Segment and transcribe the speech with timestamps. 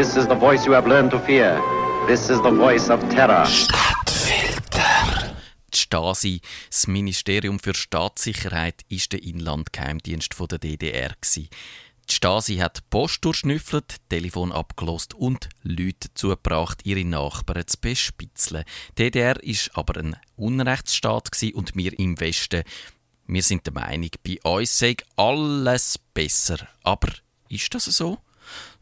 [0.00, 1.60] This is the voice you have learned to fear.
[2.06, 3.44] This is the voice of terror.
[3.44, 5.36] Stadtfilter.
[5.74, 11.10] Die Stasi, das Ministerium für Staatssicherheit, ist der Inlandgeheimdienst der DDR.
[11.36, 11.50] Die
[12.10, 18.64] Stasi hat Post durchschnüffelt, Telefon abgelost und Leute zugebracht, ihre Nachbarn zu bespitzeln.
[18.96, 22.62] Die DDR ist aber ein Unrechtsstaat und wir im Westen,
[23.26, 26.56] wir sind der Meinung, bei uns sei alles besser.
[26.84, 27.08] Aber
[27.50, 28.16] ist das so?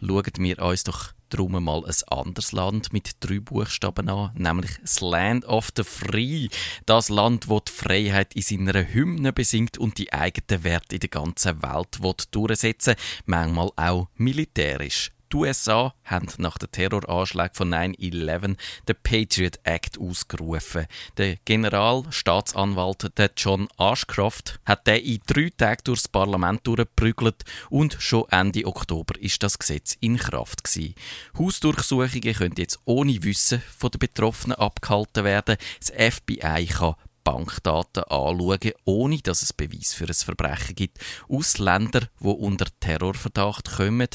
[0.00, 5.00] Schauen wir uns doch drum mal ein anderes Land mit drei Buchstaben an, nämlich das
[5.00, 6.48] Land of the Free.
[6.86, 11.10] Das Land, wo die Freiheit in seiner Hymne besingt und die eigenen Werte in der
[11.10, 11.98] ganzen Welt
[12.30, 12.94] durchsetzen
[13.26, 15.10] manchmal auch militärisch.
[15.30, 18.56] Die USA haben nach dem Terroranschlag von 9-11
[18.88, 20.86] den Patriot Act ausgerufen.
[21.18, 28.24] Der Generalstaatsanwalt der John Ashcroft hat den in drei Tagen durchs Parlament durchgeprügelt und schon
[28.30, 30.94] Ende Oktober ist das Gesetz in Kraft gewesen.
[31.38, 35.58] Hausdurchsuchungen können jetzt ohne Wissen von den Betroffenen abgehalten werden.
[35.78, 36.94] Das FBI kann
[37.28, 40.98] Bankdaten anschauen, ohne dass es Beweis für ein Verbrechen gibt.
[41.28, 44.08] Ausländer, die unter Terrorverdacht kommen,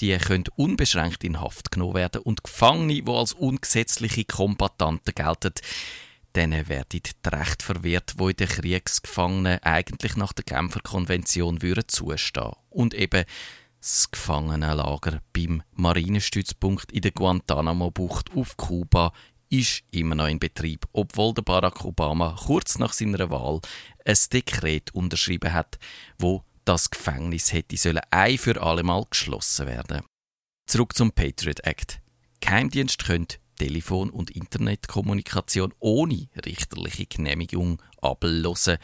[0.00, 5.54] die können unbeschränkt in Haft genommen werden und Gefangene, die als ungesetzliche Kombatanten gelten,
[6.36, 11.88] denen werden die Rechte verwehrt, wo in den Kriegsgefangenen eigentlich nach der Genfer Konvention würden
[11.88, 12.52] zustehen.
[12.68, 13.24] Und eben
[13.80, 19.14] das Gefangenenlager beim Marinestützpunkt in der Guantanamo-Bucht auf Kuba
[19.50, 23.60] ist immer noch in Betrieb, obwohl der Barack Obama kurz nach seiner Wahl
[24.04, 25.78] ein Dekret unterschrieben hat,
[26.18, 30.02] wo das Gefängnis hätte sollen ein für allemal geschlossen werden.
[30.66, 32.00] Zurück zum Patriot Act.
[32.40, 38.78] Geheimdienst könnte Telefon- und Internetkommunikation ohne richterliche Genehmigung ablosen.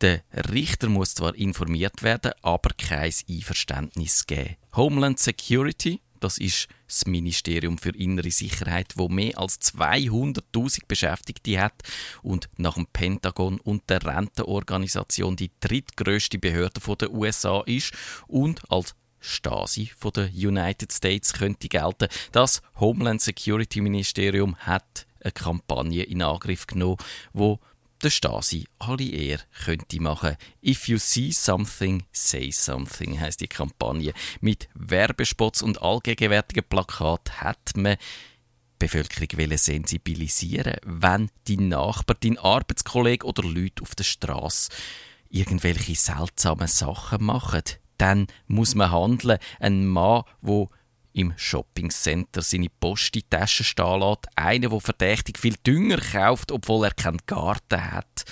[0.00, 0.22] Der
[0.52, 4.56] Richter muss zwar informiert werden, aber kein Einverständnis geben.
[4.74, 11.82] Homeland Security, das ist das Ministerium für innere Sicherheit, wo mehr als 200.000 Beschäftigte hat
[12.22, 17.92] und nach dem Pentagon und der Rentenorganisation die drittgrößte Behörde der USA ist
[18.26, 22.08] und als Stasi von der United States könnte gelten.
[22.32, 26.96] Das Homeland Security Ministerium hat eine Kampagne in Angriff genommen,
[27.32, 27.60] wo
[28.02, 30.36] der Stasi alle eher könnte machen.
[30.64, 34.12] If you see something, say something heißt die Kampagne.
[34.40, 43.26] Mit Werbespots und allgegenwärtigen Plakaten hat man die Bevölkerung sensibilisieren, wenn die Nachbar, dein Arbeitskollege
[43.26, 44.70] oder Leute auf der Straße
[45.28, 47.62] irgendwelche seltsamen Sachen machen.
[47.98, 49.38] Dann muss man handeln.
[49.58, 50.68] Ein Mann, der
[51.12, 54.26] im Shoppingcenter seine Post in die Tasche stehen lässt.
[54.36, 58.24] Einer, der verdächtig viel Dünger kauft, obwohl er keinen Garten hat.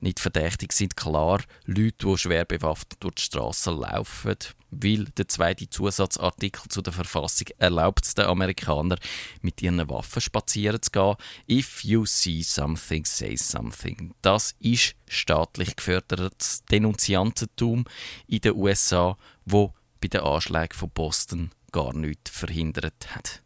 [0.00, 4.36] Nicht verdächtig sind klar Leute, die schwer bewaffnet durch die Straßen laufen,
[4.70, 8.98] weil der zweite Zusatzartikel zu der Verfassung erlaubt es den Amerikanern,
[9.40, 11.14] mit ihren Waffen spazieren zu gehen.
[11.48, 14.14] If you see something, say something.
[14.20, 17.84] Das ist staatlich gefördertes Denunziantentum
[18.26, 19.16] in den USA,
[19.46, 23.42] wo bei den Anschlägen von Boston gar nichts verhindert hat.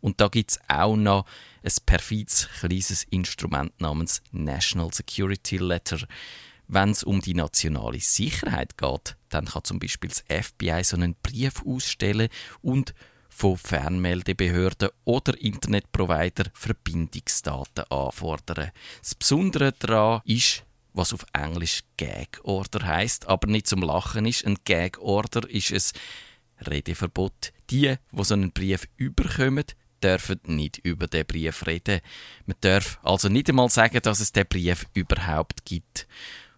[0.00, 1.24] Und da gibt es auch noch
[1.62, 6.06] ein perfides kleines Instrument namens National Security Letter.
[6.68, 11.14] Wenn es um die nationale Sicherheit geht, dann kann zum Beispiel das FBI so einen
[11.22, 12.28] Brief ausstellen
[12.60, 12.94] und
[13.28, 18.70] von Fernmeldebehörden oder Internetprovider Verbindungsdaten anfordern.
[19.00, 24.46] Das Besondere daran ist, was auf Englisch Gag Order heißt, aber nicht zum Lachen ist.
[24.46, 25.92] Ein Gag Order ist es
[26.60, 27.52] Redeverbot.
[27.70, 29.64] Die, die so einen Brief überkommen,
[30.02, 32.00] dürfen nicht über den Brief reden.
[32.46, 36.06] Man darf also nicht einmal sagen, dass es den Brief überhaupt gibt.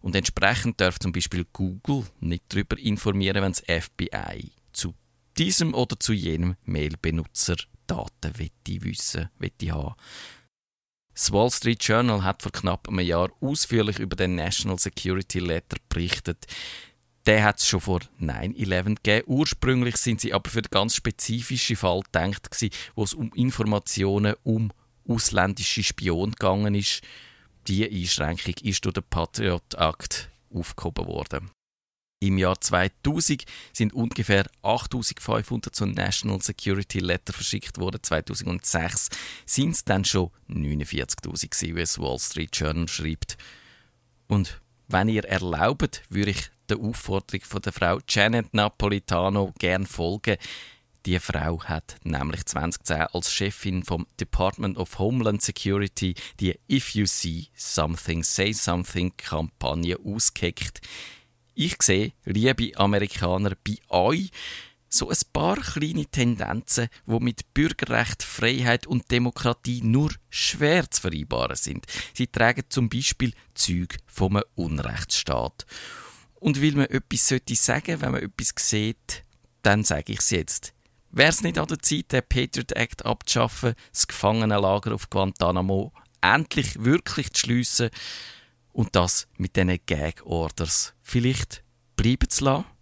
[0.00, 4.94] Und entsprechend darf zum Beispiel Google nicht darüber informieren, wenn das FBI zu
[5.38, 7.56] diesem oder zu jenem Mailbenutzer
[7.86, 8.32] Daten
[8.64, 9.94] wissen, haben.
[11.14, 15.76] Das Wall Street Journal hat vor knapp einem Jahr ausführlich über den National Security Letter
[15.88, 16.44] berichtet.
[17.26, 19.24] Der hat es schon vor 9-11 gegeben.
[19.26, 22.48] Ursprünglich sind sie aber für den ganz spezifischen Fall gedacht
[22.96, 24.72] wo es um Informationen um
[25.08, 27.02] ausländische Spione gegangen ist.
[27.68, 31.50] Diese Einschränkung ist durch den Patriot Act aufgehoben worden.
[32.24, 33.44] Im Jahr 2000
[33.74, 38.02] sind ungefähr 8500 so National Security Letter verschickt worden.
[38.02, 39.10] 2006
[39.44, 43.36] sind es dann schon 49.000 wie es Wall Street Journal schreibt.
[44.26, 50.38] Und wenn ihr erlaubt, würde ich der Aufforderung von der Frau Janet Napolitano gern folgen.
[51.04, 57.04] Die Frau hat nämlich 2010 als Chefin vom Department of Homeland Security die If You
[57.04, 60.80] See Something, Say Something Kampagne ausgeheckt.
[61.56, 64.30] Ich sehe, liebe Amerikaner, bei euch
[64.88, 71.54] so ein paar kleine Tendenzen, wo mit Bürgerrecht, Freiheit und Demokratie nur schwer zu vereinbaren
[71.56, 71.86] sind.
[72.12, 75.64] Sie tragen zum Beispiel Züg vom Unrechtsstaat.
[76.34, 79.24] Und weil man etwas sollte sagen, wenn man etwas sieht,
[79.62, 80.74] dann sage ich es jetzt.
[81.10, 86.82] Wäre es nicht an der Zeit, den Patriot Act abzuschaffen, das Gefangenenlager auf Guantanamo endlich
[86.82, 87.90] wirklich zu schliessen
[88.74, 91.62] und das mit diesen Gag-Orders vielleicht
[91.96, 92.64] bleiben zu lassen?